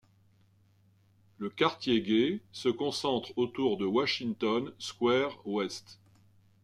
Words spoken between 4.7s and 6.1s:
Square West.